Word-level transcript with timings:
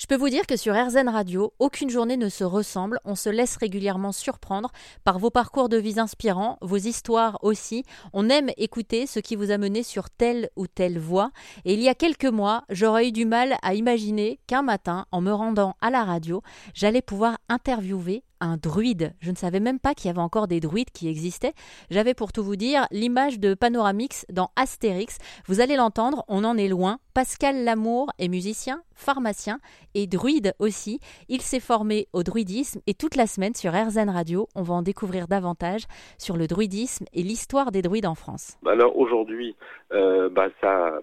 Je 0.00 0.06
peux 0.06 0.16
vous 0.16 0.30
dire 0.30 0.46
que 0.46 0.56
sur 0.56 0.74
RZN 0.74 1.10
Radio, 1.10 1.52
aucune 1.58 1.90
journée 1.90 2.16
ne 2.16 2.30
se 2.30 2.42
ressemble. 2.42 3.00
On 3.04 3.14
se 3.14 3.28
laisse 3.28 3.58
régulièrement 3.58 4.12
surprendre 4.12 4.72
par 5.04 5.18
vos 5.18 5.28
parcours 5.28 5.68
de 5.68 5.76
vie 5.76 6.00
inspirants, 6.00 6.56
vos 6.62 6.78
histoires 6.78 7.36
aussi. 7.42 7.84
On 8.14 8.30
aime 8.30 8.48
écouter 8.56 9.06
ce 9.06 9.20
qui 9.20 9.36
vous 9.36 9.50
a 9.50 9.58
mené 9.58 9.82
sur 9.82 10.08
telle 10.08 10.48
ou 10.56 10.66
telle 10.66 10.98
voie. 10.98 11.32
Et 11.66 11.74
il 11.74 11.82
y 11.82 11.88
a 11.90 11.94
quelques 11.94 12.24
mois, 12.24 12.64
j'aurais 12.70 13.08
eu 13.08 13.12
du 13.12 13.26
mal 13.26 13.58
à 13.60 13.74
imaginer 13.74 14.40
qu'un 14.46 14.62
matin, 14.62 15.04
en 15.12 15.20
me 15.20 15.34
rendant 15.34 15.76
à 15.82 15.90
la 15.90 16.02
radio, 16.02 16.40
j'allais 16.72 17.02
pouvoir 17.02 17.36
interviewer 17.50 18.24
un 18.40 18.56
druide. 18.56 19.14
Je 19.20 19.30
ne 19.30 19.36
savais 19.36 19.60
même 19.60 19.78
pas 19.78 19.94
qu'il 19.94 20.08
y 20.08 20.10
avait 20.10 20.20
encore 20.20 20.48
des 20.48 20.60
druides 20.60 20.90
qui 20.90 21.08
existaient. 21.08 21.52
J'avais 21.90 22.14
pour 22.14 22.32
tout 22.32 22.42
vous 22.42 22.56
dire 22.56 22.86
l'image 22.90 23.38
de 23.38 23.54
Panoramix 23.54 24.26
dans 24.30 24.50
Astérix. 24.56 25.18
Vous 25.46 25.60
allez 25.60 25.76
l'entendre, 25.76 26.24
on 26.28 26.44
en 26.44 26.56
est 26.56 26.68
loin. 26.68 26.98
Pascal 27.14 27.64
Lamour 27.64 28.10
est 28.18 28.28
musicien, 28.28 28.82
pharmacien 28.94 29.58
et 29.94 30.06
druide 30.06 30.54
aussi. 30.58 31.00
Il 31.28 31.40
s'est 31.40 31.60
formé 31.60 32.08
au 32.12 32.22
druidisme 32.22 32.80
et 32.86 32.94
toute 32.94 33.16
la 33.16 33.26
semaine 33.26 33.54
sur 33.54 33.72
RZN 33.72 34.10
Radio, 34.10 34.48
on 34.54 34.62
va 34.62 34.74
en 34.74 34.82
découvrir 34.82 35.28
davantage 35.28 35.82
sur 36.18 36.36
le 36.36 36.46
druidisme 36.46 37.04
et 37.12 37.22
l'histoire 37.22 37.72
des 37.72 37.82
druides 37.82 38.06
en 38.06 38.14
France. 38.14 38.56
Bah 38.62 38.72
alors 38.72 38.96
aujourd'hui, 38.96 39.56
euh, 39.92 40.28
bah 40.28 40.48
ça, 40.60 41.00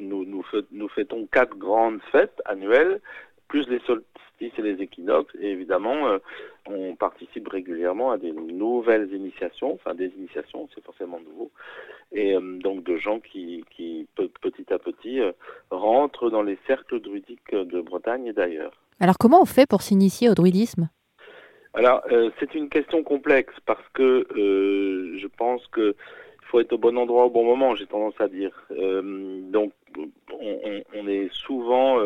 nous, 0.00 0.88
fêtons 0.94 1.26
quatre 1.30 1.56
grandes 1.56 2.00
fêtes 2.12 2.40
annuelles 2.44 3.00
plus 3.48 3.66
les 3.68 3.80
solstices 4.38 4.58
et 4.58 4.62
les 4.62 4.82
équinoxes. 4.82 5.34
Et 5.40 5.50
évidemment, 5.50 6.08
euh, 6.08 6.18
on 6.66 6.94
participe 6.96 7.48
régulièrement 7.48 8.10
à 8.10 8.18
des 8.18 8.32
nouvelles 8.32 9.12
initiations, 9.12 9.74
enfin 9.74 9.94
des 9.94 10.12
initiations, 10.18 10.68
c'est 10.74 10.84
forcément 10.84 11.20
nouveau, 11.20 11.50
et 12.12 12.34
euh, 12.34 12.58
donc 12.58 12.84
de 12.84 12.96
gens 12.96 13.20
qui, 13.20 13.64
qui 13.76 14.06
petit 14.14 14.72
à 14.72 14.78
petit 14.78 15.20
euh, 15.20 15.32
rentrent 15.70 16.30
dans 16.30 16.42
les 16.42 16.58
cercles 16.66 17.00
druidiques 17.00 17.54
de 17.54 17.80
Bretagne 17.80 18.26
et 18.26 18.32
d'ailleurs. 18.32 18.72
Alors 19.00 19.16
comment 19.18 19.40
on 19.40 19.46
fait 19.46 19.68
pour 19.68 19.82
s'initier 19.82 20.28
au 20.28 20.34
druidisme? 20.34 20.88
Alors 21.74 22.02
c'est 22.40 22.54
une 22.54 22.68
question 22.70 23.04
complexe 23.04 23.54
parce 23.66 23.86
que 23.92 24.26
je 24.34 25.26
pense 25.26 25.64
que 25.68 25.94
il 26.42 26.50
faut 26.50 26.60
être 26.60 26.72
au 26.72 26.78
bon 26.78 26.96
endroit 26.96 27.26
au 27.26 27.30
bon 27.30 27.44
moment, 27.44 27.76
j'ai 27.76 27.86
tendance 27.86 28.18
à 28.20 28.26
dire. 28.26 28.52
donc 28.70 29.72
on, 29.96 30.60
on, 30.64 30.82
on, 30.94 31.06
est 31.06 31.28
souvent 31.32 32.02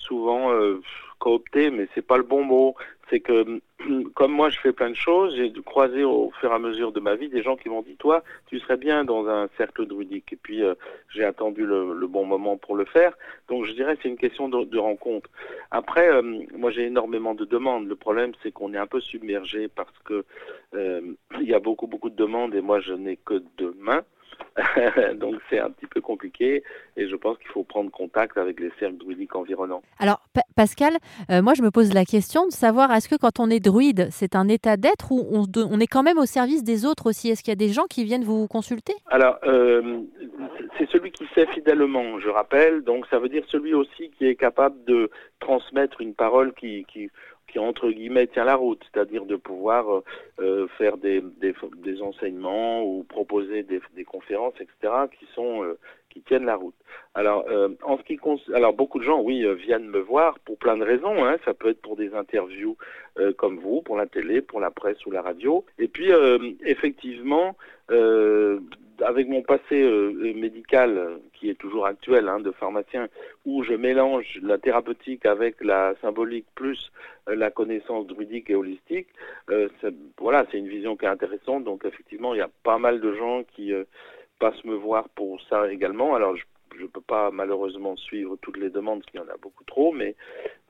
souvent 0.00 0.52
euh, 0.52 0.80
coopté, 1.20 1.70
mais 1.70 1.86
c'est 1.94 2.04
pas 2.04 2.16
le 2.16 2.24
bon 2.24 2.42
mot. 2.42 2.74
C'est 3.08 3.20
que 3.20 3.60
comme 4.14 4.32
moi 4.32 4.50
je 4.50 4.58
fais 4.58 4.72
plein 4.72 4.90
de 4.90 4.96
choses, 4.96 5.36
j'ai 5.36 5.52
croisé 5.64 6.02
au 6.02 6.32
fur 6.40 6.50
et 6.50 6.54
à 6.54 6.58
mesure 6.58 6.90
de 6.90 7.00
ma 7.00 7.14
vie 7.14 7.28
des 7.28 7.42
gens 7.42 7.56
qui 7.56 7.68
m'ont 7.68 7.82
dit 7.82 7.96
toi, 7.96 8.24
tu 8.46 8.58
serais 8.58 8.76
bien 8.76 9.04
dans 9.04 9.28
un 9.28 9.48
cercle 9.56 9.86
druidique. 9.86 10.32
Et 10.32 10.36
puis 10.36 10.62
euh, 10.62 10.74
j'ai 11.10 11.24
attendu 11.24 11.64
le, 11.64 12.06
bon 12.06 12.24
moment 12.24 12.56
pour 12.56 12.74
le 12.74 12.84
faire. 12.84 13.16
Donc 13.48 13.66
je 13.66 13.72
dirais 13.72 13.96
c'est 14.02 14.08
une 14.08 14.16
question 14.16 14.48
de, 14.48 14.78
rencontre. 14.78 15.30
Après, 15.70 16.08
euh, 16.08 16.22
moi 16.56 16.70
j'ai 16.70 16.86
énormément 16.86 17.34
de 17.34 17.44
demandes. 17.44 17.86
Le 17.86 17.96
problème 17.96 18.32
c'est 18.42 18.50
qu'on 18.50 18.74
est 18.74 18.78
un 18.78 18.88
peu 18.88 19.00
submergé 19.00 19.68
parce 19.68 19.96
que 20.04 20.24
euh, 20.74 21.00
il 21.40 21.48
y 21.48 21.54
a 21.54 21.60
beaucoup 21.60 21.86
beaucoup 21.86 22.10
de 22.10 22.16
demandes 22.16 22.54
et 22.54 22.62
moi 22.62 22.80
je 22.80 22.94
n'ai 22.94 23.16
que 23.16 23.42
deux 23.58 23.76
mains. 23.78 24.02
Donc 25.14 25.36
c'est 25.48 25.58
un 25.58 25.70
petit 25.70 25.86
peu 25.86 26.00
compliqué 26.00 26.62
et 26.96 27.08
je 27.08 27.16
pense 27.16 27.38
qu'il 27.38 27.48
faut 27.48 27.64
prendre 27.64 27.90
contact 27.90 28.36
avec 28.36 28.60
les 28.60 28.70
cercles 28.78 28.96
druidiques 28.96 29.34
environnants. 29.34 29.82
Alors 29.98 30.20
Pascal, 30.56 30.94
euh, 31.30 31.42
moi 31.42 31.54
je 31.54 31.62
me 31.62 31.70
pose 31.70 31.92
la 31.94 32.04
question 32.04 32.46
de 32.46 32.52
savoir 32.52 32.92
est-ce 32.92 33.08
que 33.08 33.16
quand 33.16 33.40
on 33.40 33.50
est 33.50 33.60
druide, 33.60 34.08
c'est 34.10 34.34
un 34.34 34.48
état 34.48 34.76
d'être 34.76 35.12
ou 35.12 35.46
on, 35.56 35.80
est 35.80 35.86
quand 35.86 36.02
même 36.02 36.18
au 36.18 36.26
service 36.26 36.64
des 36.64 36.84
autres 36.84 37.08
aussi? 37.08 37.30
Est-ce 37.30 37.42
qu'il 37.42 37.50
y 37.50 37.52
a 37.52 37.56
des 37.56 37.72
gens 37.72 37.86
qui 37.88 38.04
viennent 38.04 38.24
vous 38.24 38.46
consulter? 38.46 38.94
Alors 39.06 39.38
euh, 39.44 40.00
c'est 40.78 40.88
celui 40.90 41.10
qui 41.10 41.26
sait 41.34 41.46
fidèlement, 41.46 42.18
je 42.20 42.28
rappelle. 42.28 42.82
Donc 42.82 43.06
ça 43.08 43.18
veut 43.18 43.28
dire 43.28 43.44
celui 43.48 43.74
aussi 43.74 44.10
qui 44.10 44.26
est 44.26 44.36
capable 44.36 44.84
de 44.84 45.10
transmettre 45.40 46.00
une 46.00 46.14
parole 46.14 46.52
qui, 46.54 46.84
qui 46.92 47.10
qui 47.50 47.58
entre 47.58 47.90
guillemets 47.90 48.26
tient 48.28 48.44
la 48.44 48.54
route, 48.54 48.82
c'est-à-dire 48.92 49.24
de 49.24 49.36
pouvoir 49.36 49.92
euh, 49.92 50.04
euh, 50.40 50.66
faire 50.78 50.96
des, 50.96 51.20
des, 51.40 51.54
des, 51.78 52.00
enseignements 52.00 52.84
ou 52.84 53.02
proposer 53.02 53.62
des, 53.62 53.80
des, 53.94 54.04
conférences, 54.04 54.54
etc., 54.60 54.94
qui 55.18 55.26
sont 55.34 55.64
euh, 55.64 55.78
qui 56.10 56.22
tiennent 56.22 56.44
la 56.44 56.56
route. 56.56 56.74
Alors, 57.14 57.44
en 57.82 57.98
ce 57.98 58.02
qui 58.02 58.18
alors 58.52 58.72
beaucoup 58.72 58.98
de 58.98 59.04
gens, 59.04 59.20
oui, 59.20 59.46
viennent 59.54 59.88
me 59.88 60.00
voir 60.00 60.40
pour 60.40 60.58
plein 60.58 60.76
de 60.76 60.82
raisons. 60.82 61.24
Hein. 61.24 61.36
Ça 61.44 61.54
peut 61.54 61.68
être 61.68 61.80
pour 61.80 61.94
des 61.94 62.14
interviews 62.14 62.76
comme 63.36 63.60
vous, 63.60 63.80
pour 63.82 63.96
la 63.96 64.06
télé, 64.06 64.40
pour 64.40 64.58
la 64.58 64.72
presse 64.72 65.06
ou 65.06 65.12
la 65.12 65.22
radio. 65.22 65.64
Et 65.78 65.86
puis, 65.86 66.10
effectivement, 66.64 67.54
avec 69.02 69.28
mon 69.28 69.42
passé 69.42 69.82
euh, 69.82 70.32
médical, 70.34 70.98
euh, 70.98 71.16
qui 71.34 71.50
est 71.50 71.54
toujours 71.54 71.86
actuel, 71.86 72.28
hein, 72.28 72.40
de 72.40 72.50
pharmacien, 72.50 73.08
où 73.44 73.62
je 73.62 73.74
mélange 73.74 74.38
la 74.42 74.58
thérapeutique 74.58 75.26
avec 75.26 75.56
la 75.60 75.94
symbolique 76.00 76.46
plus 76.54 76.90
euh, 77.28 77.34
la 77.34 77.50
connaissance 77.50 78.06
druidique 78.06 78.50
et 78.50 78.54
holistique, 78.54 79.08
voilà, 80.18 80.46
c'est 80.50 80.58
une 80.58 80.68
vision 80.68 80.96
qui 80.96 81.04
est 81.04 81.08
intéressante. 81.08 81.64
Donc 81.64 81.84
effectivement, 81.84 82.34
il 82.34 82.38
y 82.38 82.42
a 82.42 82.50
pas 82.62 82.78
mal 82.78 83.00
de 83.00 83.14
gens 83.14 83.42
qui 83.54 83.72
passent 84.38 84.64
me 84.64 84.74
voir 84.74 85.08
pour 85.10 85.40
ça 85.48 85.70
également. 85.72 86.14
Alors 86.14 86.36
je 86.36 86.44
je 86.80 86.82
ne 86.84 86.88
peux 86.88 87.00
pas 87.00 87.30
malheureusement 87.30 87.96
suivre 87.96 88.36
toutes 88.40 88.56
les 88.56 88.70
demandes, 88.70 89.00
parce 89.00 89.10
qu'il 89.10 89.20
y 89.20 89.22
en 89.22 89.28
a 89.28 89.36
beaucoup 89.40 89.64
trop, 89.64 89.92
mais, 89.92 90.14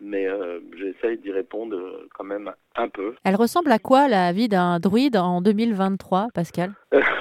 mais 0.01 0.27
euh, 0.27 0.61
j'essaye 0.77 1.19
d'y 1.19 1.31
répondre 1.31 1.77
euh, 1.77 2.09
quand 2.15 2.25
même 2.25 2.53
un 2.77 2.89
peu. 2.89 3.15
Elle 3.25 3.37
ressemble 3.37 3.71
à 3.71 3.79
quoi 3.79 4.09
la 4.09 4.33
vie 4.33 4.49
d'un 4.49 4.81
druide 4.81 5.17
en 5.17 5.41
2023, 5.41 6.29
Pascal? 6.35 6.73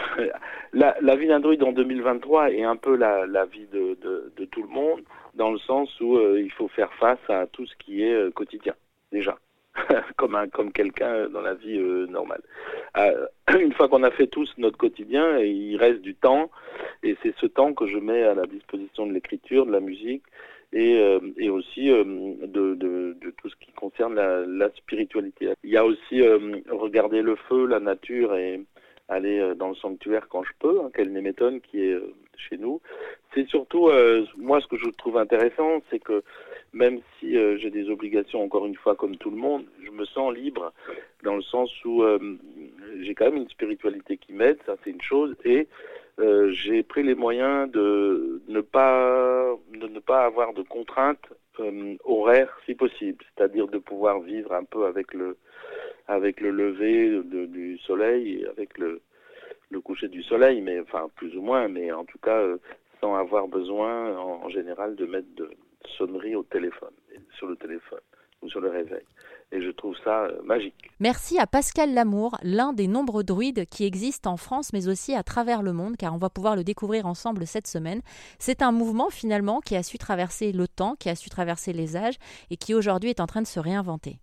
la, 0.74 1.16
vie 1.16 1.28
d'un 1.28 1.40
druide 1.40 1.64
en 1.64 1.72
2023 1.72 2.52
est 2.52 2.64
un 2.64 2.76
peu 2.76 2.96
la, 2.96 3.46
vie 3.46 3.68
de, 3.72 4.46
tout 4.52 4.64
le 4.64 4.70
monde, 4.70 5.02
dans 5.36 5.52
le 5.52 5.60
sens 5.60 5.90
où 6.00 6.18
euh, 6.18 6.42
il 6.42 6.52
faut 6.52 6.68
faire 6.70 6.92
face 6.94 7.20
à 7.30 7.48
tout 7.48 7.66
ce 7.66 7.76
qui 7.78 8.04
est 8.04 8.34
quotidien, 8.34 8.74
déjà. 9.12 9.38
comme 10.18 10.36
un, 10.36 10.48
comme 10.48 10.72
quelqu'un 10.72 11.30
dans 11.30 11.42
la 11.42 11.54
vie 11.54 11.80
normale. 12.10 12.42
une 13.60 13.74
fois 13.74 13.88
qu'on 13.88 14.04
a 14.04 14.12
fait 14.12 14.28
tous 14.28 14.52
notre 14.58 14.78
quotidien, 14.78 15.38
il 15.38 15.78
reste 15.78 16.02
du 16.02 16.16
temps 16.16 16.50
et 17.04 17.16
c'est 17.24 17.36
ce 17.38 17.46
temps 17.46 17.74
que 17.74 17.88
je 17.88 17.98
mets 17.98 18.24
à 18.24 18.34
la 18.34 18.46
disposition 18.46 19.06
de 19.06 19.14
l'écriture, 19.14 19.66
de 19.66 19.72
la 19.72 19.80
musique 19.80 20.24
et, 20.74 20.98
euh, 20.98 21.20
aussi 21.52 21.90
euh, 21.90 22.04
de, 22.46 23.16
tout 23.38 23.50
ce 23.50 23.56
qui 23.56 23.72
concerne 23.74 24.16
la, 24.16 24.70
spiritualité. 24.76 25.50
Il 25.64 25.70
y 25.70 25.78
a 25.78 25.86
aussi 25.86 26.22
euh, 26.22 26.58
regarder 26.70 27.22
le 27.22 27.36
feu, 27.36 27.66
la 27.66 27.80
nature 27.80 28.36
et 28.36 28.62
aller 29.10 29.54
dans 29.56 29.70
le 29.70 29.76
sanctuaire 29.76 30.28
quand 30.30 30.44
je 30.44 30.52
peux, 30.60 30.82
hein, 30.82 30.90
quel 30.94 31.10
m'étonne 31.10 31.62
qui 31.62 31.82
est 31.82 31.98
chez 32.38 32.58
nous. 32.58 32.80
C'est 33.34 33.48
surtout, 33.48 33.90
moi, 34.38 34.62
ce 34.62 34.68
que 34.68 34.78
je 34.78 34.90
trouve 34.90 35.18
intéressant, 35.18 35.82
c'est 35.90 36.00
que 36.00 36.24
même 36.74 37.00
si 37.20 37.34
j'ai 37.58 37.70
des 37.70 37.90
obligations, 37.90 38.44
encore 38.44 38.66
une 38.66 38.76
fois, 38.76 38.96
comme 38.96 39.18
tout 39.18 39.30
le 39.30 39.38
monde, 39.38 39.66
je 39.84 39.92
me 39.92 40.06
sens 40.06 40.34
libre 40.34 40.72
dans 41.24 41.36
le 41.36 41.42
sens 41.42 41.70
où 41.84 42.04
j'ai 43.02 43.14
quand 43.16 43.26
même 43.26 43.38
une 43.38 43.50
spiritualité 43.50 44.18
qui 44.18 44.34
m'aide, 44.34 44.58
ça 44.66 44.76
c'est 44.84 44.92
une 44.92 45.02
chose, 45.02 45.36
et 45.44 45.68
euh, 46.20 46.52
j'ai 46.52 46.84
pris 46.84 47.04
les 47.04 47.16
moyens 47.16 47.72
de 47.72 48.42
ne 48.48 48.62
pas 48.62 49.56
de 49.74 49.88
ne 49.88 50.00
pas 50.00 50.26
avoir 50.26 50.54
de 50.54 50.64
contraintes 50.64 51.30
euh, 51.60 51.96
horaires 52.04 52.60
si 52.66 52.76
possible, 52.76 53.24
c'est-à-dire 53.36 53.68
de 53.68 53.78
pouvoir 53.78 54.20
vivre 54.20 54.54
un 54.54 54.66
peu 54.66 54.86
avec 54.86 55.14
le 55.14 55.38
avec 56.10 56.42
le 56.42 56.50
lever 56.50 57.22
du 57.24 57.78
soleil 57.86 58.46
avec 58.50 58.78
le 58.78 59.02
le 59.72 59.82
coucher 59.82 60.08
du 60.08 60.24
soleil, 60.24 60.62
mais 60.62 60.80
enfin 60.80 61.10
plus 61.16 61.38
ou 61.38 61.42
moins, 61.42 61.68
mais 61.68 61.92
en 61.92 62.04
tout 62.04 62.18
cas 62.18 62.40
euh, 62.40 62.58
sans 63.00 63.14
avoir 63.16 63.48
besoin 63.48 64.18
en, 64.18 64.50
général 64.50 64.96
de 64.96 65.06
mettre 65.06 65.28
de 65.36 65.52
sonnerie 65.98 66.36
au 66.36 66.42
téléphone 66.42 66.94
sur 67.38 67.48
le 67.48 67.56
téléphone 67.56 68.00
ou 68.42 68.50
sur 68.50 68.62
le 68.62 68.70
réveil 68.70 69.04
et 69.52 69.62
je 69.62 69.72
trouve 69.72 69.96
ça 70.04 70.26
euh, 70.26 70.42
magique. 70.44 70.92
Merci 71.00 71.40
à 71.40 71.48
Pascal 71.48 71.94
Lamour, 71.94 72.38
l'un 72.44 72.74
des 72.74 72.88
nombreux 72.88 73.24
druides 73.24 73.66
qui 73.68 73.86
existent 73.86 74.32
en 74.32 74.38
France 74.38 74.74
mais 74.74 74.88
aussi 74.88 75.16
à 75.16 75.24
travers 75.24 75.62
le 75.62 75.74
monde, 75.74 75.98
car 75.98 76.14
on 76.14 76.18
va 76.18 76.30
pouvoir 76.30 76.56
le 76.56 76.64
découvrir 76.64 77.06
ensemble 77.06 77.46
cette 77.48 77.68
semaine. 77.68 78.02
C'est 78.38 78.62
un 78.62 78.72
mouvement 78.72 79.10
finalement 79.10 79.60
qui 79.60 79.76
a 79.76 79.84
su 79.84 79.98
traverser 79.98 80.52
le 80.52 80.68
temps, 80.68 80.96
qui 80.96 81.10
a 81.10 81.16
su 81.16 81.30
traverser 81.30 81.74
les 81.74 81.96
âges 81.96 82.18
et 82.50 82.58
qui 82.58 82.74
aujourd'hui 82.74 83.10
est 83.10 83.20
en 83.20 83.28
train 83.28 83.42
de 83.42 83.48
se 83.48 83.60
réinventer. 83.60 84.20